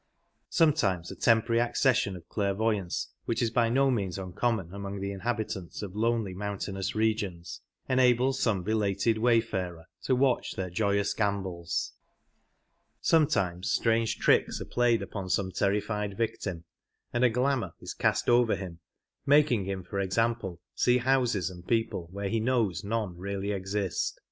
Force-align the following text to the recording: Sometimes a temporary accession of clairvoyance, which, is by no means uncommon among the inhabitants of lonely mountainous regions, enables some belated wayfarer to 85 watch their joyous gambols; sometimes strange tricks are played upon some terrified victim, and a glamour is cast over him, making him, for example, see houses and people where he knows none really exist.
Sometimes 0.49 1.11
a 1.11 1.15
temporary 1.15 1.61
accession 1.61 2.15
of 2.15 2.27
clairvoyance, 2.27 3.09
which, 3.25 3.39
is 3.39 3.51
by 3.51 3.69
no 3.69 3.91
means 3.91 4.17
uncommon 4.17 4.73
among 4.73 4.99
the 4.99 5.11
inhabitants 5.11 5.83
of 5.83 5.95
lonely 5.95 6.33
mountainous 6.33 6.95
regions, 6.95 7.61
enables 7.87 8.39
some 8.39 8.63
belated 8.63 9.19
wayfarer 9.19 9.85
to 10.01 10.13
85 10.13 10.19
watch 10.19 10.55
their 10.55 10.71
joyous 10.71 11.13
gambols; 11.13 11.93
sometimes 12.99 13.69
strange 13.69 14.17
tricks 14.17 14.59
are 14.59 14.65
played 14.65 15.03
upon 15.03 15.29
some 15.29 15.51
terrified 15.51 16.17
victim, 16.17 16.63
and 17.13 17.23
a 17.23 17.29
glamour 17.29 17.73
is 17.79 17.93
cast 17.93 18.27
over 18.27 18.55
him, 18.55 18.79
making 19.27 19.65
him, 19.65 19.83
for 19.83 19.99
example, 19.99 20.59
see 20.73 20.97
houses 20.97 21.51
and 21.51 21.67
people 21.67 22.07
where 22.11 22.27
he 22.29 22.39
knows 22.39 22.83
none 22.83 23.15
really 23.15 23.51
exist. 23.51 24.19